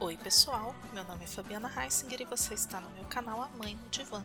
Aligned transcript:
Oi 0.00 0.16
pessoal, 0.16 0.76
meu 0.92 1.02
nome 1.02 1.24
é 1.24 1.26
Fabiana 1.26 1.68
Heisinger 1.76 2.22
e 2.22 2.24
você 2.24 2.54
está 2.54 2.80
no 2.80 2.88
meu 2.90 3.04
canal 3.06 3.42
A 3.42 3.48
Mãe 3.48 3.74
no 3.74 3.88
Divã. 3.88 4.24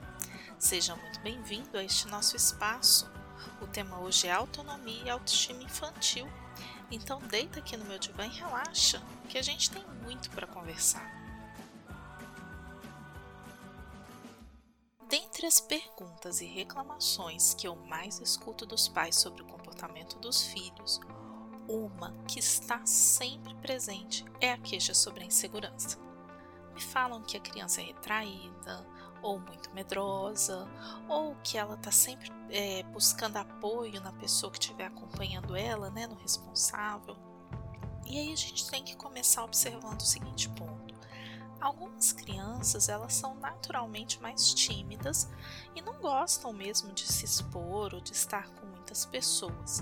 Seja 0.59 0.95
muito 0.95 1.19
bem-vindo 1.21 1.75
a 1.75 1.83
este 1.83 2.07
nosso 2.09 2.35
espaço. 2.35 3.11
O 3.59 3.65
tema 3.65 3.99
hoje 3.99 4.27
é 4.27 4.31
autonomia 4.31 5.03
e 5.03 5.09
autoestima 5.09 5.63
infantil. 5.63 6.27
Então 6.91 7.19
deita 7.21 7.57
aqui 7.57 7.75
no 7.75 7.85
meu 7.85 7.97
divã 7.97 8.23
e 8.23 8.29
relaxa, 8.29 9.01
que 9.27 9.35
a 9.35 9.41
gente 9.41 9.71
tem 9.71 9.83
muito 10.03 10.29
para 10.29 10.45
conversar. 10.45 11.11
Dentre 15.09 15.47
as 15.47 15.59
perguntas 15.59 16.39
e 16.39 16.45
reclamações 16.45 17.55
que 17.55 17.67
eu 17.67 17.75
mais 17.75 18.19
escuto 18.19 18.63
dos 18.63 18.87
pais 18.87 19.15
sobre 19.15 19.41
o 19.41 19.47
comportamento 19.47 20.19
dos 20.19 20.43
filhos, 20.43 20.99
uma 21.67 22.13
que 22.27 22.39
está 22.39 22.85
sempre 22.85 23.53
presente 23.55 24.25
é 24.39 24.51
a 24.51 24.57
queixa 24.57 24.93
sobre 24.93 25.23
a 25.23 25.27
insegurança. 25.27 25.97
Me 26.73 26.81
falam 26.81 27.21
que 27.21 27.37
a 27.37 27.39
criança 27.39 27.81
é 27.81 27.85
retraída, 27.85 28.85
ou 29.21 29.39
muito 29.39 29.73
medrosa, 29.73 30.67
ou 31.07 31.35
que 31.43 31.57
ela 31.57 31.75
está 31.75 31.91
sempre 31.91 32.31
é, 32.49 32.83
buscando 32.83 33.37
apoio 33.37 34.01
na 34.01 34.11
pessoa 34.11 34.51
que 34.51 34.59
estiver 34.59 34.85
acompanhando 34.85 35.55
ela, 35.55 35.89
né, 35.89 36.05
no 36.05 36.15
responsável. 36.15 37.15
E 38.05 38.19
aí 38.19 38.33
a 38.33 38.35
gente 38.35 38.69
tem 38.69 38.83
que 38.83 38.95
começar 38.97 39.43
observando 39.43 40.01
o 40.01 40.05
seguinte 40.05 40.49
ponto. 40.49 40.93
Algumas 41.61 42.11
crianças 42.11 42.89
elas 42.89 43.13
são 43.13 43.35
naturalmente 43.35 44.21
mais 44.21 44.53
tímidas 44.53 45.29
e 45.73 45.81
não 45.81 45.93
gostam 46.01 46.51
mesmo 46.51 46.91
de 46.91 47.07
se 47.07 47.23
expor 47.23 47.93
ou 47.93 48.01
de 48.01 48.11
estar 48.11 48.49
com 48.49 48.65
muitas 48.65 49.05
pessoas. 49.05 49.81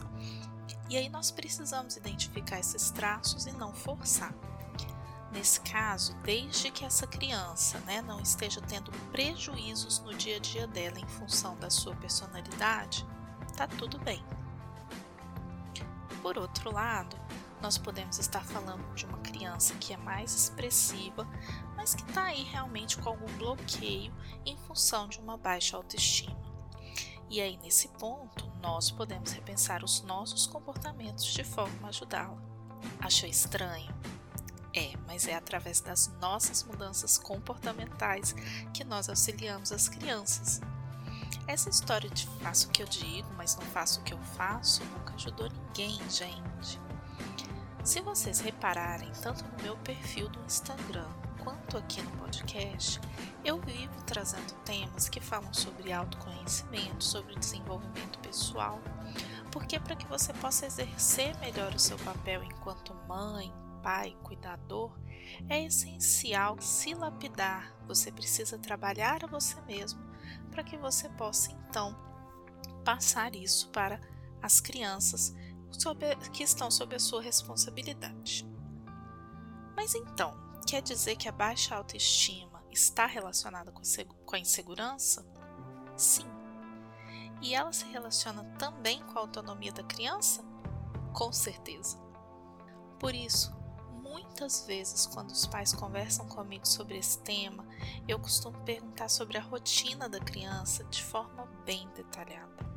E 0.90 0.98
aí 0.98 1.10
nós 1.10 1.32
precisamos 1.32 1.96
identificar 1.96 2.60
esses 2.60 2.92
traços 2.92 3.46
e 3.46 3.52
não 3.52 3.74
forçar. 3.74 4.34
Nesse 5.32 5.62
caso, 5.62 6.14
desde 6.24 6.72
que 6.72 6.84
essa 6.84 7.08
criança 7.08 7.80
né, 7.82 8.02
não 8.02 8.20
esteja 8.20 8.60
tendo 8.62 8.92
prejuízos 9.12 10.00
no 10.00 10.14
dia 10.14 10.36
a 10.36 10.40
dia 10.40 10.68
dela 10.68 11.00
em 11.00 11.08
função 11.08 11.56
da 11.58 11.70
sua 11.70 11.96
personalidade, 11.96 13.08
tá 13.56 13.66
tudo 13.66 13.98
bem. 14.00 14.24
Por 16.22 16.38
outro 16.38 16.72
lado, 16.72 17.18
nós 17.62 17.78
podemos 17.78 18.20
estar 18.20 18.44
falando 18.44 18.94
de 18.94 19.06
uma 19.06 19.20
criança 19.20 19.76
que 19.76 19.94
é 19.94 19.98
mais 19.98 20.36
expressiva, 20.36 21.28
mas 21.76 21.96
que 21.96 22.04
está 22.04 22.26
aí 22.26 22.44
realmente 22.44 22.98
com 22.98 23.10
algum 23.10 23.32
bloqueio 23.38 24.14
em 24.46 24.58
função 24.58 25.08
de 25.08 25.20
uma 25.20 25.38
baixa 25.38 25.78
autoestima. 25.78 26.41
E 27.32 27.40
aí, 27.40 27.58
nesse 27.64 27.88
ponto, 27.88 28.52
nós 28.62 28.92
podemos 28.92 29.32
repensar 29.32 29.86
os 29.86 30.02
nossos 30.02 30.46
comportamentos 30.46 31.24
de 31.24 31.46
forma 31.46 31.88
a 31.88 31.88
ajudá-la. 31.88 32.38
Achou 33.00 33.30
estranho? 33.30 33.90
É, 34.76 34.92
mas 35.08 35.30
é 35.30 35.36
através 35.36 35.80
das 35.80 36.10
nossas 36.20 36.62
mudanças 36.62 37.18
comportamentais 37.18 38.34
que 38.74 38.84
nós 38.84 39.08
auxiliamos 39.08 39.72
as 39.72 39.88
crianças. 39.88 40.60
Essa 41.48 41.70
história 41.70 42.10
de 42.10 42.28
faço 42.42 42.68
o 42.68 42.72
que 42.72 42.84
eu 42.84 42.88
digo, 42.88 43.30
mas 43.38 43.56
não 43.56 43.66
faço 43.68 44.02
o 44.02 44.04
que 44.04 44.14
eu 44.14 44.20
faço, 44.36 44.84
nunca 44.84 45.14
ajudou 45.14 45.50
ninguém, 45.50 46.02
gente. 46.10 46.82
Se 47.82 48.02
vocês 48.02 48.42
repararem, 48.42 49.10
tanto 49.22 49.46
no 49.46 49.64
meu 49.64 49.78
perfil 49.78 50.28
do 50.28 50.44
Instagram 50.44 51.08
quanto 51.44 51.78
aqui 51.78 52.02
no 52.02 52.12
podcast, 52.12 53.00
eu 53.44 53.60
vivo 53.60 54.04
trazendo 54.06 54.54
temas 54.64 55.10
que 55.10 55.20
falam 55.20 55.54
sobre 55.54 55.92
autoconhecimento, 55.92 57.04
sobre 57.04 57.36
desenvolvimento 57.36 58.20
pessoal, 58.20 58.80
porque 59.52 59.80
para 59.80 59.96
que 59.96 60.08
você 60.08 60.34
possa 60.34 60.66
exercer 60.66 61.36
melhor 61.40 61.74
o 61.74 61.80
seu 61.80 61.98
papel 62.00 62.44
enquanto 62.44 62.94
mãe, 63.08 63.52
pai, 63.82 64.16
cuidador, 64.24 64.96
é 65.50 65.66
essencial 65.66 66.60
se 66.62 66.94
lapidar. 66.94 67.76
Você 67.88 68.12
precisa 68.12 68.58
trabalhar 68.58 69.24
a 69.24 69.28
você 69.28 69.60
mesmo 69.62 70.02
para 70.52 70.64
que 70.64 70.78
você 70.78 71.10
possa 71.10 71.52
então 71.52 71.98
passar 72.86 73.36
isso 73.36 73.70
para 73.70 74.00
as 74.42 74.60
crianças 74.60 75.36
que 76.34 76.44
estão 76.44 76.70
sob 76.70 76.96
a 76.96 77.00
sua 77.00 77.22
responsabilidade. 77.22 78.48
Mas 79.76 79.96
então, 79.96 80.51
quer 80.66 80.82
dizer 80.82 81.16
que 81.16 81.28
a 81.28 81.32
baixa 81.32 81.76
autoestima 81.76 82.64
está 82.72 83.06
relacionada 83.06 83.72
com 83.72 84.36
a 84.36 84.40
insegurança? 84.40 85.26
Sim. 85.96 86.26
E 87.42 87.56
ela 87.56 87.74
se 87.74 87.86
relaciona 87.86 88.44
também 88.58 89.04
com 89.08 89.18
a 89.18 89.22
autonomia 89.22 89.72
da 89.72 89.84
criança? 89.84 90.44
Com 91.14 91.34
certeza. 91.34 91.98
Por 93.00 93.16
isso, 93.16 93.52
muitas 94.02 94.66
vezes, 94.66 95.06
quando 95.08 95.32
os 95.32 95.46
pais 95.46 95.74
conversam 95.74 96.28
comigo 96.28 96.68
sobre 96.68 96.98
esse 96.98 97.20
tema, 97.20 97.66
eu 98.08 98.20
costumo 98.20 98.60
perguntar 98.64 99.10
sobre 99.10 99.38
a 99.38 99.42
rotina 99.42 100.08
da 100.08 100.20
criança 100.20 100.84
de 100.86 101.04
forma 101.04 101.46
bem 101.66 101.90
detalhada. 101.96 102.70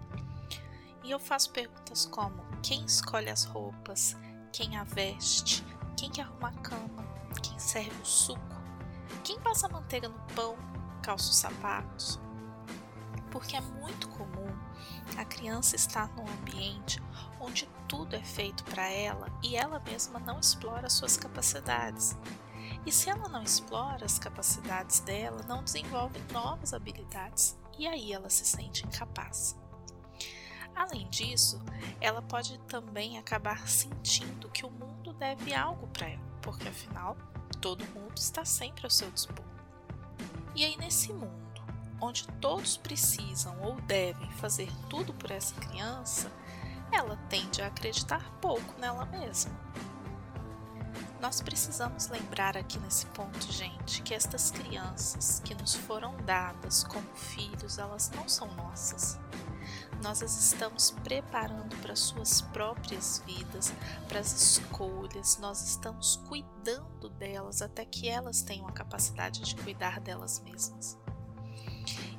E 1.02 1.10
eu 1.10 1.18
faço 1.18 1.52
perguntas 1.52 2.06
como: 2.06 2.42
quem 2.62 2.84
escolhe 2.84 3.28
as 3.28 3.44
roupas, 3.44 4.16
quem 4.50 4.76
a 4.76 4.84
veste, 4.84 5.62
quem 5.96 6.10
que 6.10 6.20
arruma 6.20 6.48
a 6.48 6.54
cama, 6.54 7.03
quem 7.44 7.58
serve 7.58 8.00
o 8.00 8.06
suco, 8.06 8.40
quem 9.22 9.38
passa 9.40 9.68
manteiga 9.68 10.08
no 10.08 10.18
pão, 10.34 10.56
calça 11.02 11.30
os 11.30 11.36
sapatos? 11.36 12.18
Porque 13.30 13.56
é 13.56 13.60
muito 13.60 14.08
comum 14.08 14.48
a 15.18 15.24
criança 15.24 15.76
estar 15.76 16.08
num 16.14 16.26
ambiente 16.26 17.02
onde 17.38 17.68
tudo 17.86 18.16
é 18.16 18.22
feito 18.22 18.64
para 18.64 18.88
ela 18.88 19.28
e 19.42 19.56
ela 19.56 19.78
mesma 19.80 20.18
não 20.20 20.40
explora 20.40 20.88
suas 20.88 21.16
capacidades. 21.16 22.16
E 22.86 22.92
se 22.92 23.10
ela 23.10 23.28
não 23.28 23.42
explora 23.42 24.06
as 24.06 24.18
capacidades 24.18 25.00
dela, 25.00 25.42
não 25.46 25.62
desenvolve 25.62 26.18
novas 26.32 26.72
habilidades 26.72 27.58
e 27.78 27.86
aí 27.86 28.12
ela 28.12 28.30
se 28.30 28.44
sente 28.46 28.86
incapaz. 28.86 29.58
Além 30.74 31.08
disso, 31.08 31.62
ela 32.00 32.22
pode 32.22 32.58
também 32.60 33.18
acabar 33.18 33.68
sentindo 33.68 34.48
que 34.48 34.64
o 34.64 34.70
mundo 34.70 35.12
deve 35.12 35.54
algo 35.54 35.86
para 35.88 36.08
ela, 36.08 36.24
porque 36.40 36.68
afinal 36.68 37.16
todo 37.64 37.82
mundo 37.94 38.18
está 38.18 38.44
sempre 38.44 38.84
ao 38.84 38.90
seu 38.90 39.10
dispor. 39.10 39.46
E 40.54 40.66
aí, 40.66 40.76
nesse 40.76 41.14
mundo, 41.14 41.62
onde 41.98 42.28
todos 42.38 42.76
precisam 42.76 43.58
ou 43.62 43.80
devem 43.80 44.30
fazer 44.32 44.70
tudo 44.90 45.14
por 45.14 45.30
essa 45.30 45.54
criança, 45.54 46.30
ela 46.92 47.16
tende 47.30 47.62
a 47.62 47.68
acreditar 47.68 48.30
pouco 48.38 48.78
nela 48.78 49.06
mesma. 49.06 49.50
Nós 51.22 51.40
precisamos 51.40 52.08
lembrar 52.08 52.54
aqui 52.54 52.78
nesse 52.80 53.06
ponto, 53.06 53.50
gente, 53.50 54.02
que 54.02 54.12
estas 54.12 54.50
crianças 54.50 55.40
que 55.42 55.54
nos 55.54 55.74
foram 55.74 56.14
dadas 56.18 56.84
como 56.84 57.08
filhos, 57.14 57.78
elas 57.78 58.10
não 58.10 58.28
são 58.28 58.46
nossas 58.56 59.18
nós 60.04 60.22
as 60.22 60.36
estamos 60.38 60.90
preparando 61.02 61.74
para 61.80 61.96
suas 61.96 62.42
próprias 62.42 63.22
vidas, 63.26 63.72
para 64.06 64.20
as 64.20 64.32
escolhas, 64.34 65.38
nós 65.38 65.66
estamos 65.66 66.16
cuidando 66.28 67.08
delas 67.08 67.62
até 67.62 67.86
que 67.86 68.06
elas 68.06 68.42
tenham 68.42 68.68
a 68.68 68.72
capacidade 68.72 69.40
de 69.40 69.56
cuidar 69.56 70.00
delas 70.00 70.40
mesmas. 70.40 70.98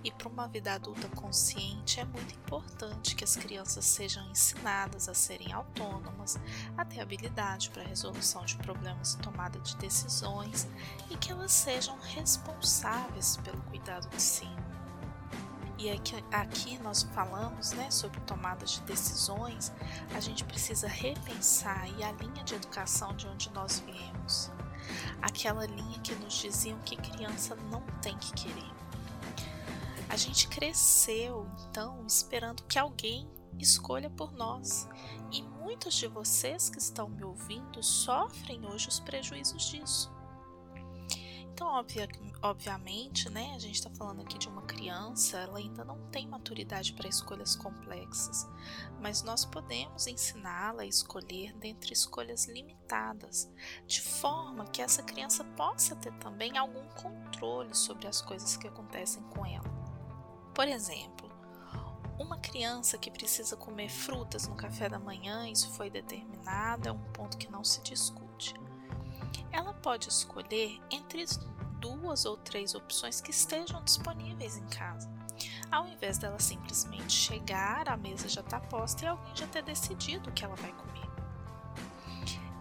E 0.03 0.11
para 0.11 0.27
uma 0.27 0.47
vida 0.47 0.73
adulta 0.73 1.07
consciente 1.09 1.99
é 1.99 2.05
muito 2.05 2.33
importante 2.33 3.15
que 3.15 3.23
as 3.23 3.35
crianças 3.35 3.85
sejam 3.85 4.27
ensinadas 4.31 5.07
a 5.07 5.13
serem 5.13 5.53
autônomas, 5.53 6.39
a 6.75 6.83
ter 6.83 7.01
habilidade 7.01 7.69
para 7.69 7.83
resolução 7.83 8.43
de 8.45 8.55
problemas 8.57 9.13
e 9.13 9.19
tomada 9.19 9.59
de 9.59 9.75
decisões 9.77 10.67
e 11.11 11.17
que 11.17 11.31
elas 11.31 11.51
sejam 11.51 11.95
responsáveis 11.99 13.37
pelo 13.37 13.61
cuidado 13.63 14.09
de 14.09 14.21
si 14.21 14.49
e 15.77 15.89
aqui, 15.89 16.15
aqui 16.31 16.77
nós 16.79 17.03
falamos 17.13 17.71
né, 17.73 17.91
sobre 17.91 18.19
tomada 18.21 18.65
de 18.65 18.81
decisões, 18.81 19.73
a 20.13 20.19
gente 20.19 20.43
precisa 20.45 20.87
repensar 20.87 21.83
a 21.83 22.11
linha 22.11 22.43
de 22.43 22.55
educação 22.55 23.15
de 23.15 23.27
onde 23.27 23.49
nós 23.51 23.83
viemos. 23.85 24.51
Aquela 25.21 25.65
linha 25.65 25.99
que 25.99 26.15
nos 26.15 26.33
diziam 26.33 26.79
que 26.79 26.95
criança 26.95 27.55
não 27.69 27.81
tem 28.01 28.17
que 28.17 28.31
querer. 28.33 28.71
A 30.07 30.15
gente 30.15 30.47
cresceu, 30.47 31.47
então, 31.69 32.05
esperando 32.05 32.63
que 32.63 32.79
alguém 32.79 33.27
escolha 33.59 34.09
por 34.09 34.31
nós. 34.31 34.87
E 35.31 35.41
muitos 35.41 35.95
de 35.95 36.07
vocês 36.07 36.69
que 36.69 36.77
estão 36.77 37.09
me 37.09 37.23
ouvindo 37.23 37.81
sofrem 37.83 38.65
hoje 38.65 38.87
os 38.87 38.99
prejuízos 38.99 39.63
disso. 39.63 40.13
Então, 41.55 41.67
obvia, 41.67 42.07
obviamente, 42.45 43.27
né, 43.29 43.53
a 43.55 43.59
gente 43.59 43.75
está 43.75 43.89
falando 43.89 44.21
aqui 44.21 44.37
de 44.37 44.47
uma 44.47 44.61
criança, 44.61 45.39
ela 45.39 45.57
ainda 45.57 45.83
não 45.83 45.99
tem 46.09 46.27
maturidade 46.27 46.93
para 46.93 47.09
escolhas 47.09 47.55
complexas, 47.55 48.47
mas 49.01 49.23
nós 49.23 49.43
podemos 49.43 50.05
ensiná-la 50.05 50.83
a 50.83 50.85
escolher 50.85 51.53
dentre 51.57 51.91
escolhas 51.91 52.45
limitadas, 52.45 53.51
de 53.87 53.99
forma 53.99 54.65
que 54.65 54.81
essa 54.81 55.01
criança 55.01 55.43
possa 55.43 55.95
ter 55.95 56.13
também 56.19 56.55
algum 56.55 56.87
controle 56.89 57.73
sobre 57.73 58.07
as 58.07 58.21
coisas 58.21 58.55
que 58.55 58.67
acontecem 58.67 59.23
com 59.23 59.43
ela. 59.43 59.69
Por 60.53 60.67
exemplo, 60.67 61.27
uma 62.19 62.37
criança 62.37 62.97
que 62.97 63.09
precisa 63.09 63.57
comer 63.57 63.89
frutas 63.89 64.47
no 64.47 64.55
café 64.55 64.87
da 64.87 64.99
manhã, 64.99 65.49
isso 65.49 65.71
foi 65.71 65.89
determinado, 65.89 66.87
é 66.87 66.91
um 66.91 67.11
ponto 67.11 67.37
que 67.37 67.51
não 67.51 67.63
se 67.63 67.81
discute 67.81 68.53
ela 69.55 69.73
pode 69.73 70.09
escolher 70.09 70.79
entre 70.91 71.21
duas 71.79 72.25
ou 72.25 72.37
três 72.37 72.75
opções 72.75 73.21
que 73.21 73.31
estejam 73.31 73.83
disponíveis 73.83 74.57
em 74.57 74.65
casa, 74.67 75.09
ao 75.71 75.87
invés 75.87 76.17
dela 76.17 76.39
simplesmente 76.39 77.11
chegar, 77.11 77.89
a 77.89 77.97
mesa 77.97 78.27
já 78.29 78.41
está 78.41 78.59
posta 78.59 79.03
e 79.03 79.07
alguém 79.07 79.35
já 79.35 79.47
ter 79.47 79.63
decidido 79.63 80.29
o 80.29 80.33
que 80.33 80.45
ela 80.45 80.55
vai 80.55 80.71
comer. 80.71 80.95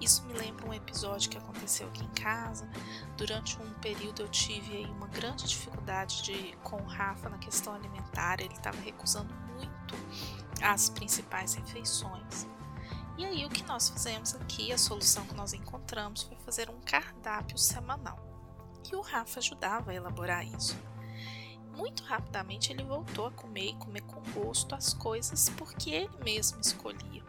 Isso 0.01 0.23
me 0.25 0.35
lembra 0.35 0.69
um 0.69 0.75
episódio 0.75 1.31
que 1.31 1.39
aconteceu 1.39 1.87
aqui 1.89 2.05
em 2.05 2.11
casa. 2.11 2.69
Durante 3.17 3.59
um 3.59 3.73
período 3.75 4.23
eu 4.23 4.29
tive 4.29 4.77
aí 4.77 4.87
uma 4.87 5.07
grande 5.07 5.45
dificuldade 5.45 6.23
de, 6.23 6.57
com 6.63 6.77
o 6.77 6.87
Rafa 6.87 7.29
na 7.29 7.39
questão 7.39 7.75
alimentar, 7.75 8.41
ele 8.41 8.53
estava 8.53 8.79
recusando 8.81 9.33
muito 9.57 9.95
as 10.63 10.91
principais 10.91 11.55
refeições. 11.55 12.47
E 13.17 13.25
aí 13.25 13.47
o 13.47 13.49
que 13.49 13.63
nós 13.63 13.89
fizemos 13.89 14.35
aqui, 14.35 14.73
a 14.73 14.79
solução 14.79 15.25
que 15.27 15.35
nós 15.35 15.53
encontramos 15.53 16.25
foi 16.25 16.37
fazer 16.39 16.69
um 16.69 16.81
cardápio 16.81 17.57
semanal. 17.57 18.19
E 18.91 18.97
o 18.97 19.01
Rafa 19.01 19.41
ajudava 19.41 19.91
a 19.91 19.95
elaborar 19.95 20.47
isso. 20.47 20.77
Muito 21.77 22.05
rapidamente 22.05 22.73
ele 22.73 22.85
voltou 22.85 23.27
a 23.27 23.31
comer 23.33 23.71
e 23.71 23.75
comer 23.75 24.03
com 24.03 24.23
gosto 24.33 24.75
as 24.75 24.95
coisas 24.95 25.49
porque 25.51 25.91
ele 25.91 26.17
mesmo 26.23 26.61
escolhia. 26.61 27.25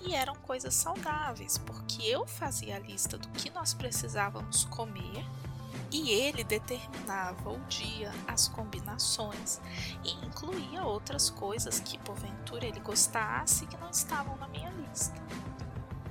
E 0.00 0.14
eram 0.14 0.34
coisas 0.34 0.74
saudáveis, 0.74 1.56
porque 1.56 2.02
eu 2.02 2.26
fazia 2.26 2.76
a 2.76 2.78
lista 2.78 3.16
do 3.16 3.28
que 3.30 3.48
nós 3.50 3.72
precisávamos 3.72 4.64
comer 4.66 5.24
e 5.90 6.10
ele 6.10 6.44
determinava 6.44 7.50
o 7.50 7.58
dia, 7.66 8.12
as 8.26 8.48
combinações 8.48 9.60
e 10.04 10.12
incluía 10.26 10.82
outras 10.84 11.30
coisas 11.30 11.80
que 11.80 11.98
porventura 11.98 12.66
ele 12.66 12.80
gostasse 12.80 13.66
que 13.66 13.76
não 13.76 13.90
estavam 13.90 14.36
na 14.36 14.48
minha 14.48 14.70
lista. 14.70 15.14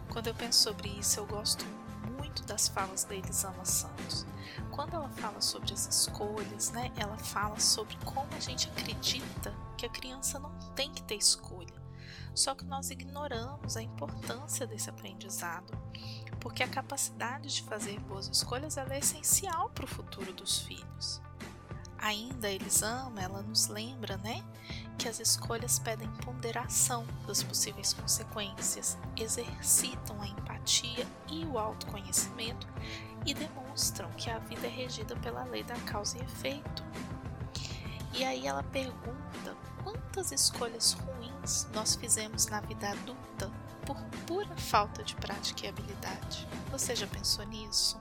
Quando 0.10 0.28
eu 0.28 0.36
penso 0.36 0.64
sobre 0.64 0.90
isso, 0.90 1.20
eu 1.20 1.26
gosto 1.26 1.66
muito 2.18 2.44
das 2.44 2.68
falas 2.68 3.04
da 3.04 3.16
Elisama 3.16 3.66
Santos. 3.66 4.26
Quando 4.72 4.96
ela 4.96 5.10
fala 5.10 5.42
sobre 5.42 5.74
as 5.74 5.88
escolhas, 5.88 6.72
né, 6.72 6.92
ela 6.98 7.18
fala 7.18 7.60
sobre 7.60 7.96
como 8.06 8.28
a 8.36 8.40
gente 8.40 8.70
acredita 8.70 9.54
que 9.78 9.86
a 9.86 9.90
criança 9.90 10.40
não 10.40 10.52
tem 10.76 10.92
que 10.92 11.04
ter 11.04 11.16
escolha. 11.16 11.82
Só 12.34 12.56
que 12.56 12.66
nós 12.66 12.90
ignoramos 12.90 13.78
a 13.78 13.82
importância 13.82 14.66
desse 14.66 14.90
aprendizado 14.90 15.72
porque 16.44 16.62
a 16.62 16.68
capacidade 16.68 17.48
de 17.48 17.64
fazer 17.64 17.98
boas 18.02 18.28
escolhas 18.28 18.78
é 18.78 19.00
essencial 19.00 19.70
para 19.70 19.86
o 19.86 19.88
futuro 19.88 20.34
dos 20.34 20.60
filhos. 20.60 21.22
Ainda 21.98 22.52
Elisama, 22.52 23.22
ela 23.22 23.42
nos 23.42 23.68
lembra, 23.68 24.18
né, 24.18 24.44
que 24.98 25.08
as 25.08 25.22
escolhas 25.22 25.80
pedem 25.80 26.12
ponderação 26.18 27.08
das 27.26 27.42
possíveis 27.42 27.94
consequências, 27.94 28.98
exercitam 29.16 30.22
a 30.22 30.28
empatia 30.64 31.06
e 31.30 31.46
o 31.46 31.60
autoconhecimento 31.60 32.68
e 33.26 33.34
demonstram 33.34 34.10
que 34.14 34.30
a 34.30 34.40
vida 34.40 34.66
é 34.66 34.70
regida 34.70 35.16
pela 35.18 35.44
lei 35.44 35.64
da 35.64 35.76
causa 35.82 36.18
e 36.18 36.22
efeito. 36.22 36.84
E 38.14 38.24
aí 38.24 38.48
ela 38.48 38.64
pergunta 38.64 39.58
quantas 39.84 40.32
escolhas 40.32 40.94
ruins 40.94 41.68
nós 41.74 41.96
fizemos 41.96 42.48
na 42.48 42.62
vida 42.62 42.90
adulta 42.90 43.52
por 43.86 43.98
pura 44.26 44.56
falta 44.58 45.04
de 45.04 45.16
prática 45.16 45.66
e 45.66 45.70
habilidade. 45.70 46.48
Você 46.72 46.96
já 46.96 47.08
pensou 47.08 47.46
nisso? 47.46 48.00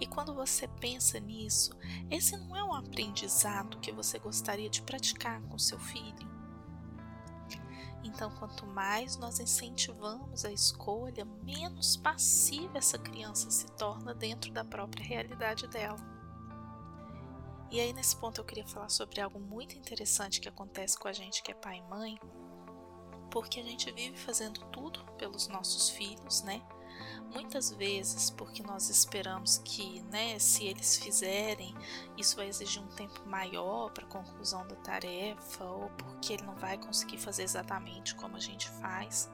E 0.00 0.06
quando 0.06 0.34
você 0.34 0.66
pensa 0.66 1.20
nisso, 1.20 1.72
esse 2.10 2.36
não 2.36 2.56
é 2.56 2.64
um 2.64 2.74
aprendizado 2.74 3.78
que 3.80 3.92
você 3.92 4.18
gostaria 4.18 4.70
de 4.70 4.82
praticar 4.82 5.40
com 5.42 5.58
seu 5.58 5.78
filho? 5.78 6.39
Então, 8.02 8.30
quanto 8.38 8.66
mais 8.66 9.16
nós 9.16 9.38
incentivamos 9.40 10.44
a 10.44 10.52
escolha, 10.52 11.24
menos 11.42 11.96
passiva 11.96 12.78
essa 12.78 12.98
criança 12.98 13.50
se 13.50 13.66
torna 13.72 14.14
dentro 14.14 14.50
da 14.52 14.64
própria 14.64 15.04
realidade 15.04 15.66
dela. 15.68 15.98
E 17.70 17.78
aí, 17.78 17.92
nesse 17.92 18.16
ponto, 18.16 18.40
eu 18.40 18.44
queria 18.44 18.66
falar 18.66 18.88
sobre 18.88 19.20
algo 19.20 19.38
muito 19.38 19.76
interessante 19.76 20.40
que 20.40 20.48
acontece 20.48 20.98
com 20.98 21.08
a 21.08 21.12
gente 21.12 21.42
que 21.42 21.52
é 21.52 21.54
pai 21.54 21.78
e 21.78 21.82
mãe, 21.82 22.18
porque 23.30 23.60
a 23.60 23.62
gente 23.62 23.92
vive 23.92 24.16
fazendo 24.16 24.60
tudo 24.70 25.04
pelos 25.18 25.46
nossos 25.46 25.90
filhos, 25.90 26.42
né? 26.42 26.60
Muitas 27.32 27.70
vezes 27.70 28.30
porque 28.30 28.62
nós 28.62 28.88
esperamos 28.88 29.58
que, 29.58 30.02
né, 30.02 30.38
se 30.38 30.64
eles 30.64 30.96
fizerem, 30.96 31.74
isso 32.16 32.36
vai 32.36 32.48
exigir 32.48 32.82
um 32.82 32.88
tempo 32.88 33.20
maior 33.26 33.90
para 33.90 34.04
a 34.04 34.08
conclusão 34.08 34.66
da 34.66 34.76
tarefa, 34.76 35.64
ou 35.64 35.90
porque 35.90 36.34
ele 36.34 36.42
não 36.42 36.56
vai 36.56 36.76
conseguir 36.78 37.18
fazer 37.18 37.44
exatamente 37.44 38.14
como 38.14 38.36
a 38.36 38.40
gente 38.40 38.68
faz. 38.68 39.30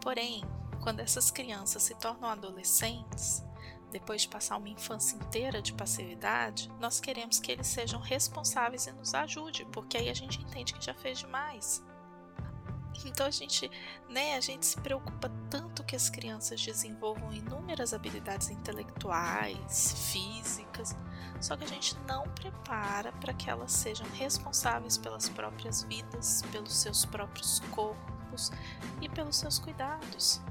Porém, 0.00 0.42
quando 0.82 1.00
essas 1.00 1.30
crianças 1.30 1.82
se 1.82 1.94
tornam 1.94 2.28
adolescentes, 2.28 3.42
depois 3.90 4.22
de 4.22 4.28
passar 4.28 4.56
uma 4.56 4.68
infância 4.68 5.16
inteira 5.16 5.62
de 5.62 5.72
passividade, 5.72 6.70
nós 6.78 7.00
queremos 7.00 7.38
que 7.38 7.50
eles 7.50 7.66
sejam 7.66 8.00
responsáveis 8.00 8.86
e 8.86 8.92
nos 8.92 9.14
ajude, 9.14 9.64
porque 9.72 9.96
aí 9.96 10.08
a 10.10 10.14
gente 10.14 10.40
entende 10.42 10.74
que 10.74 10.84
já 10.84 10.94
fez 10.94 11.18
demais. 11.18 11.82
Então 13.04 13.26
a 13.26 13.30
gente, 13.30 13.70
né, 14.08 14.34
a 14.34 14.40
gente 14.40 14.66
se 14.66 14.80
preocupa 14.80 15.30
tanto 15.50 15.67
que 15.88 15.96
as 15.96 16.10
crianças 16.10 16.62
desenvolvam 16.62 17.32
inúmeras 17.32 17.94
habilidades 17.94 18.50
intelectuais, 18.50 20.12
físicas, 20.12 20.94
só 21.40 21.56
que 21.56 21.64
a 21.64 21.66
gente 21.66 21.96
não 22.06 22.28
prepara 22.28 23.10
para 23.12 23.32
que 23.32 23.48
elas 23.48 23.72
sejam 23.72 24.06
responsáveis 24.10 24.98
pelas 24.98 25.30
próprias 25.30 25.82
vidas, 25.84 26.42
pelos 26.52 26.76
seus 26.76 27.06
próprios 27.06 27.60
corpos 27.70 28.52
e 29.00 29.08
pelos 29.08 29.36
seus 29.36 29.58
cuidados. 29.58 30.42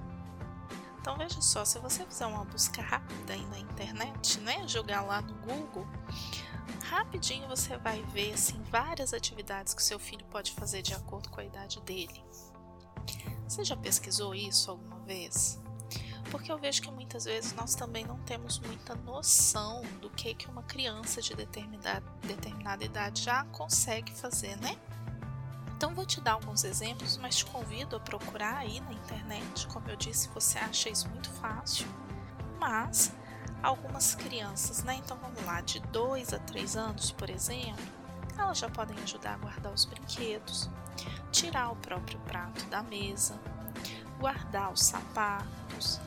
Então 1.00 1.16
veja 1.16 1.40
só, 1.40 1.64
se 1.64 1.78
você 1.78 2.04
fizer 2.04 2.26
uma 2.26 2.44
busca 2.44 2.82
rápida 2.82 3.34
aí 3.34 3.46
na 3.46 3.60
internet, 3.60 4.40
né, 4.40 4.68
jogar 4.68 5.04
lá 5.04 5.22
no 5.22 5.36
Google, 5.36 5.88
rapidinho 6.84 7.48
você 7.48 7.78
vai 7.78 8.02
ver 8.06 8.34
assim 8.34 8.60
várias 8.72 9.14
atividades 9.14 9.76
que 9.76 9.84
seu 9.84 10.00
filho 10.00 10.26
pode 10.26 10.52
fazer 10.54 10.82
de 10.82 10.96
acordo 10.96 11.30
com 11.30 11.40
a 11.40 11.46
idade 11.46 11.80
dele. 11.82 12.26
Você 13.48 13.64
já 13.64 13.78
pesquisou 13.78 14.34
isso 14.36 14.72
alguma 14.72 14.97
vez? 15.08 15.60
Porque 16.30 16.52
eu 16.52 16.58
vejo 16.58 16.82
que 16.82 16.92
muitas 16.92 17.26
vezes 17.26 17.54
nós 17.54 17.74
também 17.74 18.06
não 18.06 18.20
temos 18.20 18.60
muita 18.60 18.94
noção 18.94 19.82
do 20.02 20.10
que 20.10 20.34
que 20.34 20.48
uma 20.48 20.62
criança 20.64 21.22
de 21.22 21.34
determinada, 21.34 22.04
determinada 22.22 22.84
idade 22.84 23.24
já 23.24 23.46
consegue 23.46 24.14
fazer, 24.14 24.58
né? 24.58 24.78
Então 25.76 25.94
vou 25.96 26.06
te 26.06 26.20
dar 26.20 26.34
alguns 26.34 26.64
exemplos, 26.64 27.18
mas 27.18 27.38
te 27.38 27.46
convido 27.46 27.96
a 27.96 28.00
procurar 28.00 28.58
aí 28.58 28.80
na 28.82 28.92
internet. 28.92 29.68
Como 29.68 29.90
eu 29.90 29.96
disse, 29.96 30.28
você 30.30 30.58
acha 30.58 30.90
isso 30.90 31.08
muito 31.10 31.30
fácil. 31.30 31.88
Mas 32.60 33.14
algumas 33.64 34.16
crianças, 34.16 34.84
né? 34.84 34.96
Então 34.96 35.18
vamos 35.18 35.44
lá, 35.46 35.62
de 35.62 35.80
2 35.80 36.34
a 36.34 36.40
3 36.40 36.76
anos, 36.76 37.12
por 37.12 37.30
exemplo, 37.30 37.86
elas 38.38 38.58
já 38.58 38.70
podem 38.70 38.98
ajudar 39.04 39.36
a 39.36 39.38
guardar 39.38 39.74
os 39.74 39.86
brinquedos, 39.86 40.70
tirar 41.32 41.72
o 41.72 41.76
próprio 41.76 42.20
prato 42.22 42.66
da 42.66 42.82
mesa, 42.82 43.40
guardar 44.20 44.72
os 44.72 44.84
sapatos, 44.84 46.00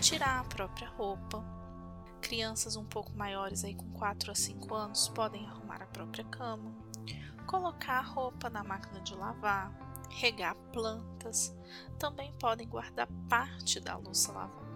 tirar 0.00 0.40
a 0.40 0.44
própria 0.44 0.88
roupa. 0.88 1.44
Crianças 2.20 2.76
um 2.76 2.84
pouco 2.84 3.12
maiores 3.12 3.64
aí 3.64 3.74
com 3.74 3.90
4 3.92 4.32
a 4.32 4.34
5 4.34 4.74
anos 4.74 5.08
podem 5.08 5.46
arrumar 5.46 5.82
a 5.82 5.86
própria 5.86 6.24
cama, 6.24 6.74
colocar 7.46 7.98
a 7.98 8.02
roupa 8.02 8.50
na 8.50 8.64
máquina 8.64 9.00
de 9.00 9.14
lavar, 9.14 9.72
regar 10.10 10.54
plantas, 10.72 11.54
também 11.98 12.32
podem 12.34 12.68
guardar 12.68 13.08
parte 13.28 13.78
da 13.80 13.96
louça 13.96 14.32
lavada. 14.32 14.68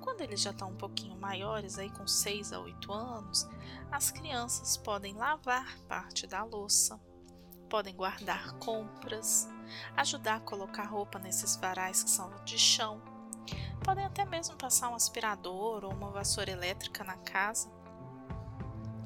Quando 0.00 0.20
eles 0.20 0.40
já 0.40 0.50
estão 0.50 0.70
um 0.70 0.76
pouquinho 0.76 1.18
maiores, 1.18 1.78
aí 1.78 1.90
com 1.90 2.06
6 2.06 2.52
a 2.52 2.60
8 2.60 2.92
anos, 2.92 3.48
as 3.90 4.10
crianças 4.10 4.76
podem 4.76 5.14
lavar 5.14 5.78
parte 5.88 6.26
da 6.26 6.44
louça, 6.44 7.00
podem 7.74 7.96
guardar 7.96 8.52
compras, 8.58 9.48
ajudar 9.96 10.36
a 10.36 10.40
colocar 10.40 10.84
roupa 10.84 11.18
nesses 11.18 11.56
varais 11.56 12.04
que 12.04 12.10
são 12.10 12.32
de 12.44 12.56
chão, 12.56 13.02
podem 13.82 14.04
até 14.04 14.24
mesmo 14.24 14.54
passar 14.54 14.90
um 14.90 14.94
aspirador 14.94 15.84
ou 15.84 15.92
uma 15.92 16.12
vassoura 16.12 16.52
elétrica 16.52 17.02
na 17.02 17.16
casa. 17.16 17.68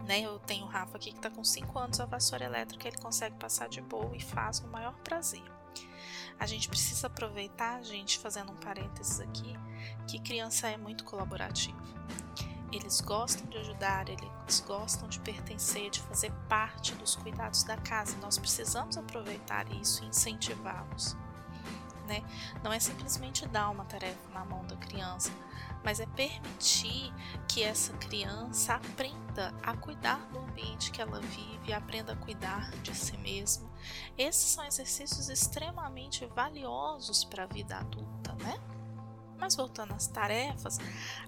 Né? 0.06 0.20
Eu 0.20 0.38
tenho 0.40 0.66
o 0.66 0.68
Rafa 0.68 0.98
aqui 0.98 1.12
que 1.12 1.16
está 1.16 1.30
com 1.30 1.42
5 1.42 1.78
anos, 1.78 1.98
a 1.98 2.04
vassoura 2.04 2.44
elétrica 2.44 2.88
ele 2.88 2.98
consegue 2.98 3.36
passar 3.36 3.70
de 3.70 3.80
boa 3.80 4.14
e 4.14 4.20
faz 4.20 4.60
no 4.60 4.68
maior 4.68 4.98
prazer. 4.98 5.50
A 6.38 6.44
gente 6.44 6.68
precisa 6.68 7.06
aproveitar, 7.06 7.82
gente, 7.82 8.18
fazendo 8.18 8.52
um 8.52 8.56
parênteses 8.56 9.18
aqui, 9.18 9.56
que 10.06 10.20
criança 10.20 10.68
é 10.68 10.76
muito 10.76 11.04
colaborativa. 11.04 11.82
Eles 12.70 13.00
gostam 13.00 13.46
de 13.46 13.58
ajudar, 13.58 14.08
eles 14.08 14.60
gostam 14.66 15.08
de 15.08 15.18
pertencer, 15.20 15.90
de 15.90 16.00
fazer 16.02 16.32
parte 16.48 16.94
dos 16.94 17.16
cuidados 17.16 17.62
da 17.62 17.76
casa. 17.76 18.16
Nós 18.18 18.38
precisamos 18.38 18.96
aproveitar 18.96 19.70
isso 19.72 20.04
e 20.04 20.08
incentivá-los. 20.08 21.16
Né? 22.06 22.22
Não 22.62 22.72
é 22.72 22.80
simplesmente 22.80 23.46
dar 23.46 23.68
uma 23.68 23.84
tarefa 23.84 24.28
na 24.32 24.44
mão 24.44 24.66
da 24.66 24.76
criança, 24.76 25.30
mas 25.84 26.00
é 26.00 26.06
permitir 26.06 27.12
que 27.46 27.62
essa 27.62 27.92
criança 27.94 28.74
aprenda 28.74 29.54
a 29.62 29.76
cuidar 29.76 30.18
do 30.32 30.38
ambiente 30.38 30.90
que 30.90 31.02
ela 31.02 31.20
vive, 31.20 31.72
aprenda 31.72 32.14
a 32.14 32.16
cuidar 32.16 32.70
de 32.82 32.94
si 32.94 33.16
mesma. 33.18 33.70
Esses 34.16 34.50
são 34.50 34.64
exercícios 34.64 35.28
extremamente 35.28 36.24
valiosos 36.26 37.24
para 37.24 37.44
a 37.44 37.46
vida 37.46 37.76
adulta, 37.76 38.34
né? 38.42 38.58
Mas 39.38 39.54
voltando 39.54 39.94
às 39.94 40.06
tarefas, 40.06 40.78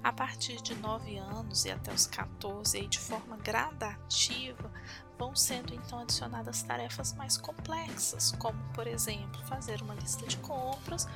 a 0.03 0.13
partir 0.13 0.61
de 0.61 0.75
9 0.75 1.17
anos 1.17 1.65
e 1.65 1.71
até 1.71 1.93
os 1.93 2.07
14, 2.07 2.77
aí 2.77 2.89
de 2.89 2.99
forma 2.99 3.37
gradativa, 3.37 4.71
vão 5.19 5.37
sendo 5.37 5.75
então 5.75 6.01
adicionadas 6.01 6.63
tarefas 6.63 7.13
mais 7.13 7.37
complexas, 7.37 8.33
como 8.33 8.59
por 8.73 8.87
exemplo 8.87 9.41
fazer 9.47 9.81
uma 9.83 9.95
lista 9.95 10.27
de 10.27 10.39
compras, 10.39 11.07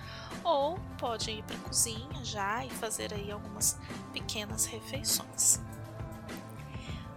ou 0.44 0.78
pode 0.98 1.30
ir 1.30 1.42
para 1.44 1.56
a 1.56 1.60
cozinha 1.60 2.24
já 2.24 2.64
e 2.64 2.70
fazer 2.70 3.12
aí 3.12 3.30
algumas 3.30 3.78
pequenas 4.12 4.66
refeições. 4.66 5.60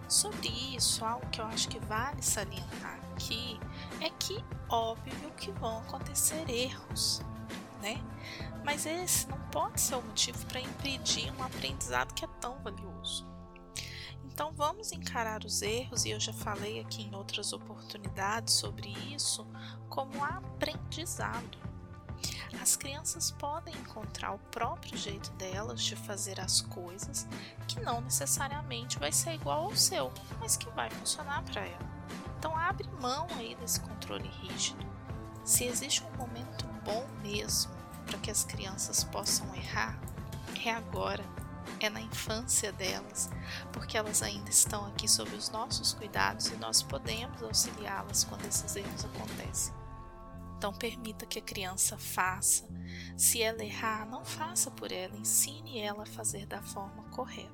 Sobre 0.08 0.48
isso, 0.74 1.04
algo 1.04 1.26
que 1.28 1.40
eu 1.40 1.44
acho 1.44 1.68
que 1.68 1.78
vale 1.80 2.22
salientar 2.22 2.98
aqui 3.12 3.60
é 4.00 4.08
que 4.08 4.42
óbvio 4.70 5.30
que 5.36 5.50
vão 5.52 5.78
acontecer 5.80 6.48
erros, 6.48 7.20
né? 7.82 8.02
Mas 8.64 8.86
esse 8.86 9.28
não 9.28 9.37
pode 9.50 9.80
ser 9.80 9.96
o 9.96 10.02
motivo 10.02 10.44
para 10.46 10.60
impedir 10.60 11.32
um 11.32 11.42
aprendizado 11.42 12.14
que 12.14 12.24
é 12.24 12.28
tão 12.40 12.58
valioso. 12.62 13.26
Então 14.24 14.52
vamos 14.52 14.92
encarar 14.92 15.44
os 15.44 15.62
erros, 15.62 16.04
e 16.04 16.10
eu 16.10 16.20
já 16.20 16.32
falei 16.32 16.80
aqui 16.80 17.02
em 17.02 17.14
outras 17.14 17.52
oportunidades 17.52 18.54
sobre 18.54 18.90
isso, 19.12 19.46
como 19.88 20.24
aprendizado. 20.24 21.58
As 22.60 22.76
crianças 22.76 23.30
podem 23.30 23.74
encontrar 23.74 24.32
o 24.32 24.38
próprio 24.38 24.96
jeito 24.96 25.30
delas 25.32 25.82
de 25.82 25.96
fazer 25.96 26.40
as 26.40 26.60
coisas, 26.60 27.26
que 27.66 27.80
não 27.80 28.00
necessariamente 28.00 28.98
vai 28.98 29.12
ser 29.12 29.34
igual 29.34 29.64
ao 29.64 29.76
seu, 29.76 30.12
mas 30.40 30.56
que 30.56 30.68
vai 30.70 30.90
funcionar 30.90 31.42
para 31.44 31.66
ela. 31.66 31.98
Então 32.38 32.56
abre 32.56 32.88
mão 33.00 33.26
aí 33.36 33.54
desse 33.56 33.80
controle 33.80 34.28
rígido. 34.28 34.86
Se 35.44 35.64
existe 35.64 36.04
um 36.04 36.16
momento 36.16 36.66
bom 36.84 37.06
mesmo 37.22 37.77
para 38.08 38.18
que 38.18 38.30
as 38.30 38.42
crianças 38.42 39.04
possam 39.04 39.54
errar, 39.54 40.00
é 40.64 40.72
agora, 40.72 41.24
é 41.78 41.88
na 41.88 42.00
infância 42.00 42.72
delas, 42.72 43.30
porque 43.72 43.96
elas 43.96 44.22
ainda 44.22 44.50
estão 44.50 44.86
aqui 44.86 45.06
sob 45.06 45.34
os 45.36 45.50
nossos 45.50 45.92
cuidados 45.94 46.48
e 46.48 46.56
nós 46.56 46.82
podemos 46.82 47.42
auxiliá-las 47.42 48.24
quando 48.24 48.44
esses 48.46 48.74
erros 48.74 49.04
acontecem. 49.04 49.74
Então, 50.56 50.72
permita 50.72 51.24
que 51.24 51.38
a 51.38 51.42
criança 51.42 51.96
faça. 51.96 52.68
Se 53.16 53.40
ela 53.40 53.64
errar, 53.64 54.04
não 54.06 54.24
faça 54.24 54.70
por 54.72 54.90
ela, 54.90 55.16
ensine 55.16 55.78
ela 55.78 56.02
a 56.02 56.06
fazer 56.06 56.46
da 56.46 56.60
forma 56.60 57.04
correta. 57.10 57.52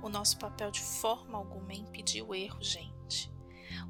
O 0.00 0.08
nosso 0.08 0.38
papel 0.38 0.70
de 0.70 0.80
forma 0.80 1.36
alguma 1.36 1.72
é 1.72 1.76
impedir 1.76 2.22
o 2.22 2.34
erro, 2.34 2.62
gente. 2.62 2.99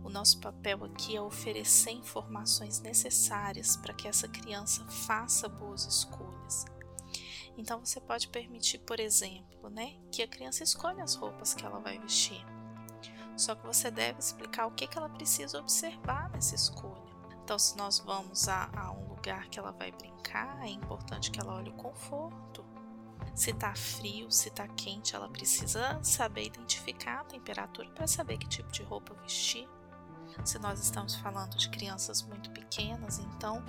O 0.02 0.08
nosso 0.08 0.40
papel 0.40 0.84
aqui 0.84 1.16
é 1.16 1.22
oferecer 1.22 1.90
informações 1.90 2.80
necessárias 2.80 3.76
para 3.76 3.94
que 3.94 4.08
essa 4.08 4.28
criança 4.28 4.84
faça 4.86 5.48
boas 5.48 5.84
escolhas. 5.84 6.64
Então 7.56 7.84
você 7.84 8.00
pode 8.00 8.28
permitir, 8.28 8.78
por 8.78 8.98
exemplo, 8.98 9.68
né, 9.68 9.96
que 10.10 10.22
a 10.22 10.28
criança 10.28 10.64
escolha 10.64 11.04
as 11.04 11.14
roupas 11.14 11.54
que 11.54 11.64
ela 11.64 11.78
vai 11.78 11.98
vestir. 11.98 12.44
Só 13.36 13.54
que 13.54 13.66
você 13.66 13.90
deve 13.90 14.18
explicar 14.18 14.66
o 14.66 14.72
que, 14.72 14.86
que 14.86 14.98
ela 14.98 15.08
precisa 15.08 15.58
observar 15.58 16.30
nessa 16.30 16.54
escolha. 16.54 17.10
Então, 17.42 17.58
se 17.58 17.76
nós 17.76 17.98
vamos 17.98 18.48
a, 18.48 18.70
a 18.76 18.92
um 18.92 19.08
lugar 19.08 19.48
que 19.48 19.58
ela 19.58 19.72
vai 19.72 19.90
brincar, 19.90 20.62
é 20.62 20.68
importante 20.68 21.30
que 21.30 21.40
ela 21.40 21.56
olhe 21.56 21.70
o 21.70 21.74
conforto. 21.74 22.64
Se 23.34 23.50
está 23.50 23.74
frio, 23.74 24.30
se 24.30 24.48
está 24.48 24.66
quente, 24.68 25.14
ela 25.14 25.28
precisa 25.28 25.98
saber 26.02 26.46
identificar 26.46 27.20
a 27.20 27.24
temperatura 27.24 27.88
para 27.90 28.06
saber 28.06 28.38
que 28.38 28.48
tipo 28.48 28.70
de 28.70 28.82
roupa 28.82 29.14
vestir. 29.22 29.68
Se 30.44 30.58
nós 30.58 30.80
estamos 30.80 31.16
falando 31.16 31.56
de 31.56 31.68
crianças 31.70 32.22
muito 32.22 32.50
pequenas, 32.50 33.18
então, 33.18 33.64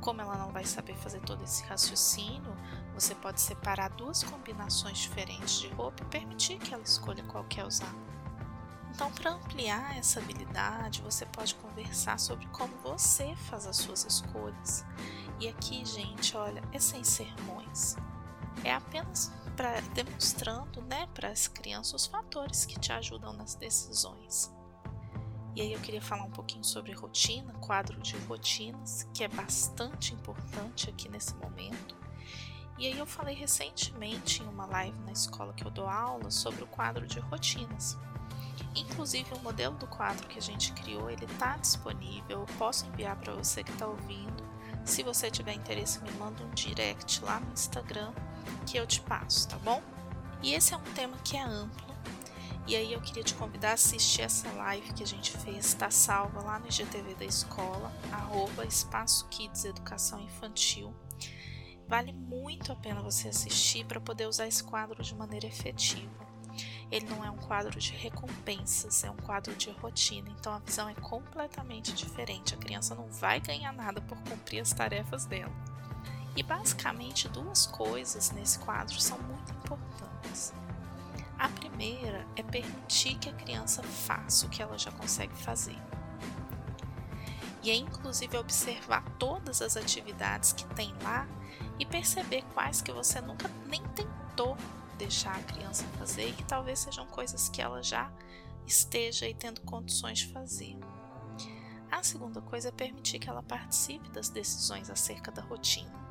como 0.00 0.20
ela 0.20 0.36
não 0.36 0.52
vai 0.52 0.64
saber 0.64 0.96
fazer 0.96 1.20
todo 1.20 1.42
esse 1.42 1.64
raciocínio, 1.64 2.54
você 2.94 3.14
pode 3.14 3.40
separar 3.40 3.90
duas 3.90 4.22
combinações 4.22 4.98
diferentes 4.98 5.60
de 5.60 5.68
roupa 5.68 6.02
e 6.02 6.06
permitir 6.06 6.58
que 6.58 6.72
ela 6.72 6.82
escolha 6.82 7.24
qual 7.24 7.44
quer 7.44 7.64
usar. 7.64 7.94
Então, 8.90 9.10
para 9.12 9.32
ampliar 9.32 9.98
essa 9.98 10.20
habilidade, 10.20 11.02
você 11.02 11.26
pode 11.26 11.54
conversar 11.56 12.18
sobre 12.18 12.46
como 12.46 12.74
você 12.78 13.36
faz 13.36 13.66
as 13.66 13.76
suas 13.76 14.06
escolhas. 14.06 14.86
E 15.38 15.48
aqui, 15.48 15.84
gente, 15.84 16.34
olha, 16.34 16.62
é 16.72 16.78
sem 16.78 17.04
sermões. 17.04 17.96
É 18.64 18.72
apenas 18.72 19.32
para 19.56 19.80
demonstrando, 19.94 20.82
né, 20.82 21.08
para 21.14 21.30
as 21.30 21.48
crianças 21.48 22.02
os 22.02 22.06
fatores 22.06 22.66
que 22.66 22.78
te 22.78 22.92
ajudam 22.92 23.32
nas 23.32 23.54
decisões. 23.54 24.52
E 25.54 25.62
aí 25.62 25.72
eu 25.72 25.80
queria 25.80 26.02
falar 26.02 26.24
um 26.24 26.30
pouquinho 26.30 26.62
sobre 26.62 26.92
rotina, 26.92 27.54
quadro 27.54 27.98
de 28.02 28.14
rotinas, 28.18 29.08
que 29.14 29.24
é 29.24 29.28
bastante 29.28 30.12
importante 30.12 30.90
aqui 30.90 31.08
nesse 31.08 31.34
momento. 31.36 31.96
E 32.78 32.86
aí 32.86 32.98
eu 32.98 33.06
falei 33.06 33.34
recentemente 33.34 34.42
em 34.42 34.46
uma 34.46 34.66
live 34.66 34.98
na 35.00 35.12
escola 35.12 35.54
que 35.54 35.64
eu 35.64 35.70
dou 35.70 35.88
aula 35.88 36.30
sobre 36.30 36.62
o 36.62 36.66
quadro 36.66 37.06
de 37.06 37.18
rotinas. 37.20 37.96
Inclusive 38.74 39.32
o 39.32 39.38
modelo 39.38 39.74
do 39.76 39.86
quadro 39.86 40.28
que 40.28 40.38
a 40.38 40.42
gente 40.42 40.72
criou, 40.74 41.08
ele 41.08 41.24
está 41.24 41.56
disponível. 41.56 42.40
Eu 42.40 42.46
posso 42.58 42.84
enviar 42.84 43.16
para 43.16 43.32
você 43.32 43.64
que 43.64 43.72
está 43.72 43.86
ouvindo. 43.86 44.44
Se 44.84 45.02
você 45.02 45.30
tiver 45.30 45.54
interesse, 45.54 46.02
me 46.02 46.10
manda 46.12 46.44
um 46.44 46.50
direct 46.50 47.24
lá 47.24 47.40
no 47.40 47.50
Instagram 47.54 48.12
que 48.66 48.76
eu 48.76 48.86
te 48.86 49.00
passo, 49.00 49.48
tá 49.48 49.58
bom? 49.58 49.82
E 50.42 50.54
esse 50.54 50.74
é 50.74 50.76
um 50.76 50.82
tema 50.94 51.16
que 51.24 51.36
é 51.36 51.42
amplo 51.42 51.86
e 52.66 52.74
aí 52.74 52.92
eu 52.92 53.00
queria 53.00 53.22
te 53.22 53.32
convidar 53.34 53.70
a 53.70 53.74
assistir 53.74 54.22
essa 54.22 54.50
live 54.50 54.92
que 54.92 55.04
a 55.04 55.06
gente 55.06 55.30
fez, 55.30 55.66
está 55.66 55.88
salva 55.88 56.42
lá 56.42 56.58
no 56.58 56.66
IGTV 56.66 57.14
da 57.14 57.24
escola, 57.24 57.92
arroba 58.10 58.66
Espaço 58.66 59.28
Kids 59.28 59.64
Educação 59.64 60.20
Infantil. 60.20 60.92
Vale 61.86 62.12
muito 62.12 62.72
a 62.72 62.76
pena 62.76 63.00
você 63.00 63.28
assistir 63.28 63.86
para 63.86 64.00
poder 64.00 64.26
usar 64.26 64.48
esse 64.48 64.64
quadro 64.64 65.00
de 65.00 65.14
maneira 65.14 65.46
efetiva. 65.46 66.26
Ele 66.90 67.06
não 67.06 67.24
é 67.24 67.30
um 67.30 67.36
quadro 67.36 67.78
de 67.78 67.92
recompensas, 67.92 69.04
é 69.04 69.10
um 69.10 69.16
quadro 69.16 69.54
de 69.54 69.70
rotina, 69.70 70.28
então 70.30 70.52
a 70.52 70.58
visão 70.58 70.88
é 70.88 70.94
completamente 70.94 71.92
diferente. 71.92 72.54
A 72.54 72.58
criança 72.58 72.96
não 72.96 73.06
vai 73.06 73.38
ganhar 73.38 73.72
nada 73.72 74.00
por 74.00 74.18
cumprir 74.22 74.58
as 74.58 74.72
tarefas 74.72 75.24
dela. 75.24 75.54
E 76.36 76.42
basicamente 76.42 77.28
duas 77.28 77.66
coisas 77.66 78.30
nesse 78.30 78.58
quadro 78.58 79.00
são 79.00 79.18
muito 79.18 79.52
importantes. 79.52 80.52
A 81.38 81.48
primeira 81.48 82.26
é 82.36 82.42
permitir 82.42 83.16
que 83.18 83.28
a 83.28 83.32
criança 83.32 83.82
faça 83.82 84.46
o 84.46 84.50
que 84.50 84.62
ela 84.62 84.78
já 84.78 84.92
consegue 84.92 85.34
fazer. 85.34 85.76
E 87.62 87.70
é 87.70 87.74
inclusive 87.74 88.36
observar 88.36 89.02
todas 89.18 89.60
as 89.62 89.76
atividades 89.76 90.52
que 90.52 90.64
tem 90.74 90.94
lá 91.02 91.26
e 91.78 91.86
perceber 91.86 92.42
quais 92.54 92.80
que 92.80 92.92
você 92.92 93.20
nunca 93.20 93.50
nem 93.66 93.82
tentou 93.88 94.56
deixar 94.96 95.36
a 95.36 95.42
criança 95.42 95.84
fazer 95.98 96.28
e 96.28 96.32
que 96.32 96.44
talvez 96.44 96.78
sejam 96.78 97.06
coisas 97.06 97.48
que 97.48 97.60
ela 97.60 97.82
já 97.82 98.10
esteja 98.66 99.26
aí 99.26 99.34
tendo 99.34 99.60
condições 99.62 100.20
de 100.20 100.32
fazer. 100.32 100.78
A 101.90 102.02
segunda 102.02 102.40
coisa 102.40 102.68
é 102.68 102.72
permitir 102.72 103.18
que 103.18 103.28
ela 103.28 103.42
participe 103.42 104.08
das 104.10 104.28
decisões 104.28 104.90
acerca 104.90 105.30
da 105.30 105.42
rotina. 105.42 106.05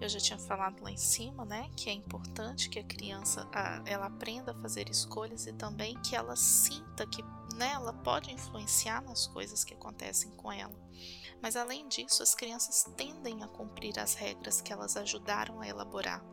Eu 0.00 0.08
já 0.08 0.18
tinha 0.18 0.38
falado 0.38 0.82
lá 0.82 0.90
em 0.90 0.96
cima, 0.96 1.44
né, 1.44 1.68
que 1.76 1.90
é 1.90 1.92
importante 1.92 2.70
que 2.70 2.78
a 2.78 2.84
criança 2.84 3.46
a, 3.52 3.82
ela 3.84 4.06
aprenda 4.06 4.52
a 4.52 4.54
fazer 4.54 4.88
escolhas 4.88 5.46
e 5.46 5.52
também 5.52 5.94
que 6.00 6.16
ela 6.16 6.34
sinta 6.36 7.06
que 7.06 7.22
né, 7.54 7.74
pode 8.02 8.32
influenciar 8.32 9.02
nas 9.02 9.26
coisas 9.26 9.62
que 9.62 9.74
acontecem 9.74 10.30
com 10.32 10.50
ela. 10.50 10.74
Mas 11.42 11.54
além 11.56 11.86
disso, 11.88 12.22
as 12.22 12.34
crianças 12.34 12.84
tendem 12.96 13.42
a 13.42 13.48
cumprir 13.48 13.98
as 13.98 14.14
regras 14.14 14.60
que 14.60 14.72
elas 14.72 14.96
ajudaram 14.96 15.60
a 15.60 15.68
elaborar. 15.68 16.24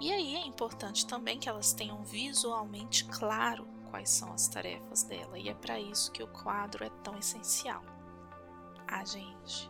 E 0.00 0.12
aí 0.12 0.36
é 0.36 0.46
importante 0.46 1.06
também 1.06 1.38
que 1.38 1.48
elas 1.48 1.72
tenham 1.72 2.04
visualmente 2.04 3.04
claro 3.06 3.66
quais 3.90 4.10
são 4.10 4.32
as 4.32 4.46
tarefas 4.48 5.02
dela, 5.02 5.38
e 5.38 5.48
é 5.48 5.54
para 5.54 5.80
isso 5.80 6.12
que 6.12 6.22
o 6.22 6.28
quadro 6.28 6.84
é 6.84 6.90
tão 7.02 7.16
essencial. 7.18 7.82
Ah, 8.86 9.04
gente, 9.04 9.68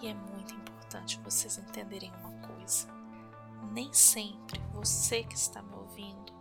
e 0.00 0.06
é 0.06 0.14
muito 0.14 0.54
importante 0.54 1.18
vocês 1.20 1.58
entenderem 1.58 2.12
uma 2.20 2.33
coisa. 2.64 2.88
Nem 3.72 3.92
sempre 3.92 4.60
você 4.72 5.22
que 5.22 5.34
está 5.34 5.62
me 5.62 5.74
ouvindo 5.74 6.32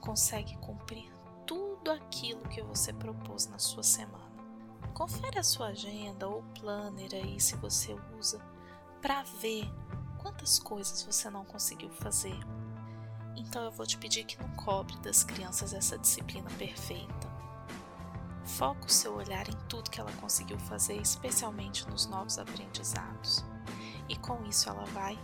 consegue 0.00 0.56
cumprir 0.58 1.12
tudo 1.46 1.90
aquilo 1.90 2.48
que 2.48 2.62
você 2.62 2.92
propôs 2.92 3.46
na 3.46 3.58
sua 3.58 3.82
semana. 3.82 4.28
Confere 4.92 5.38
a 5.38 5.44
sua 5.44 5.68
agenda 5.68 6.28
ou 6.28 6.42
planner 6.58 7.10
aí 7.14 7.40
se 7.40 7.56
você 7.56 7.96
usa 8.18 8.40
para 9.00 9.22
ver 9.22 9.70
quantas 10.18 10.58
coisas 10.58 11.02
você 11.02 11.30
não 11.30 11.44
conseguiu 11.44 11.90
fazer. 11.90 12.38
Então 13.36 13.62
eu 13.62 13.70
vou 13.70 13.86
te 13.86 13.96
pedir 13.96 14.24
que 14.24 14.40
não 14.40 14.48
cobre 14.56 14.96
das 14.98 15.22
crianças 15.22 15.72
essa 15.72 15.96
disciplina 15.96 16.50
perfeita. 16.58 17.28
Foca 18.44 18.86
o 18.86 18.90
seu 18.90 19.14
olhar 19.14 19.48
em 19.48 19.56
tudo 19.68 19.90
que 19.90 20.00
ela 20.00 20.12
conseguiu 20.20 20.58
fazer, 20.58 20.96
especialmente 20.96 21.88
nos 21.88 22.06
novos 22.06 22.38
aprendizados. 22.38 23.44
E 24.08 24.16
com 24.16 24.42
isso 24.46 24.68
ela 24.68 24.84
vai 24.86 25.18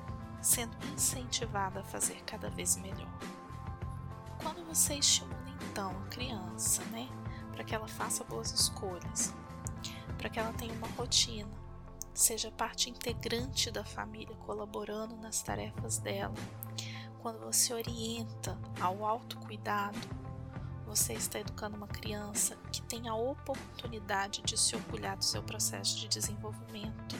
sendo 0.44 0.76
incentivada 0.92 1.80
a 1.80 1.84
fazer 1.84 2.22
cada 2.24 2.50
vez 2.50 2.76
melhor. 2.76 3.10
Quando 4.42 4.64
você 4.66 4.94
estimula 4.94 5.34
então 5.70 5.90
a 6.02 6.08
criança, 6.08 6.84
né, 6.86 7.08
para 7.52 7.64
que 7.64 7.74
ela 7.74 7.88
faça 7.88 8.22
boas 8.24 8.52
escolhas, 8.52 9.34
para 10.18 10.28
que 10.28 10.38
ela 10.38 10.52
tenha 10.52 10.74
uma 10.74 10.88
rotina, 10.88 11.50
seja 12.12 12.50
parte 12.50 12.90
integrante 12.90 13.70
da 13.70 13.84
família, 13.84 14.36
colaborando 14.36 15.16
nas 15.16 15.42
tarefas 15.42 15.98
dela. 15.98 16.34
Quando 17.20 17.40
você 17.40 17.72
orienta 17.72 18.58
ao 18.80 19.04
autocuidado, 19.04 19.98
você 20.86 21.14
está 21.14 21.40
educando 21.40 21.76
uma 21.76 21.88
criança 21.88 22.56
que 22.70 22.82
tem 22.82 23.08
a 23.08 23.14
oportunidade 23.14 24.42
de 24.42 24.60
se 24.60 24.76
orgulhar 24.76 25.16
do 25.16 25.24
seu 25.24 25.42
processo 25.42 25.98
de 25.98 26.06
desenvolvimento. 26.06 27.16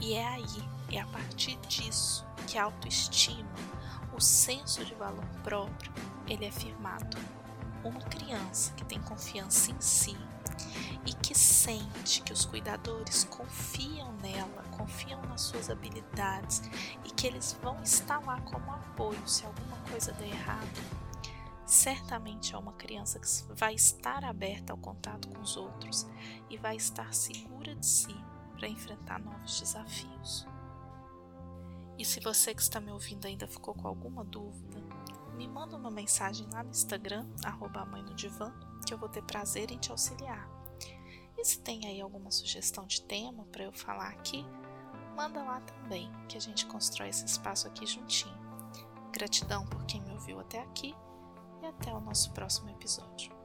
E 0.00 0.14
é 0.14 0.26
aí, 0.26 0.68
é 0.90 0.98
a 0.98 1.06
partir 1.06 1.56
disso 1.68 2.24
que 2.46 2.56
a 2.56 2.64
autoestima, 2.64 3.50
o 4.16 4.20
senso 4.20 4.82
de 4.82 4.94
valor 4.94 5.26
próprio, 5.44 5.92
ele 6.26 6.46
é 6.46 6.50
firmado. 6.50 7.18
Uma 7.84 8.00
criança 8.00 8.72
que 8.72 8.84
tem 8.84 9.00
confiança 9.02 9.70
em 9.70 9.80
si 9.80 10.16
e 11.06 11.12
que 11.12 11.34
sente 11.34 12.22
que 12.22 12.32
os 12.32 12.46
cuidadores 12.46 13.24
confiam 13.24 14.12
nela, 14.22 14.64
confiam 14.76 15.20
nas 15.22 15.42
suas 15.42 15.68
habilidades 15.68 16.62
e 17.04 17.10
que 17.10 17.26
eles 17.26 17.58
vão 17.62 17.82
estar 17.82 18.24
lá 18.24 18.40
como 18.40 18.72
apoio 18.72 19.26
se 19.26 19.44
alguma 19.44 19.76
coisa 19.90 20.12
der 20.12 20.28
errado, 20.28 20.80
certamente 21.66 22.54
é 22.54 22.58
uma 22.58 22.72
criança 22.72 23.18
que 23.18 23.28
vai 23.54 23.74
estar 23.74 24.24
aberta 24.24 24.72
ao 24.72 24.78
contato 24.78 25.28
com 25.28 25.40
os 25.40 25.56
outros 25.56 26.06
e 26.48 26.56
vai 26.56 26.76
estar 26.76 27.14
segura 27.14 27.74
de 27.74 27.86
si 27.86 28.16
para 28.60 28.68
enfrentar 28.68 29.18
novos 29.18 29.58
desafios. 29.58 30.46
E 31.98 32.04
se 32.04 32.20
você 32.20 32.54
que 32.54 32.60
está 32.60 32.78
me 32.78 32.92
ouvindo 32.92 33.26
ainda 33.26 33.48
ficou 33.48 33.72
com 33.72 33.88
alguma 33.88 34.22
dúvida, 34.22 34.78
me 35.34 35.48
manda 35.48 35.76
uma 35.76 35.90
mensagem 35.90 36.46
lá 36.52 36.62
no 36.62 36.68
Instagram, 36.68 37.26
arroba 37.42 37.86
mãe 37.86 38.02
no 38.02 38.14
divã, 38.14 38.52
que 38.86 38.92
eu 38.92 38.98
vou 38.98 39.08
ter 39.08 39.22
prazer 39.22 39.70
em 39.70 39.78
te 39.78 39.90
auxiliar. 39.90 40.46
E 41.38 41.44
se 41.44 41.58
tem 41.60 41.86
aí 41.86 42.02
alguma 42.02 42.30
sugestão 42.30 42.86
de 42.86 43.00
tema 43.00 43.46
para 43.46 43.64
eu 43.64 43.72
falar 43.72 44.10
aqui, 44.10 44.44
manda 45.16 45.42
lá 45.42 45.62
também, 45.62 46.12
que 46.28 46.36
a 46.36 46.40
gente 46.40 46.66
constrói 46.66 47.08
esse 47.08 47.24
espaço 47.24 47.66
aqui 47.66 47.86
juntinho. 47.86 48.38
Gratidão 49.10 49.64
por 49.66 49.86
quem 49.86 50.02
me 50.02 50.12
ouviu 50.12 50.38
até 50.38 50.60
aqui 50.60 50.94
e 51.62 51.66
até 51.66 51.94
o 51.94 52.00
nosso 52.00 52.30
próximo 52.32 52.68
episódio. 52.68 53.39